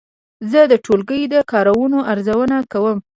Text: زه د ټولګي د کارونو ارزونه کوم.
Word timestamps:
زه 0.51 0.59
د 0.71 0.73
ټولګي 0.85 1.21
د 1.33 1.35
کارونو 1.51 1.97
ارزونه 2.11 2.57
کوم. 2.71 2.97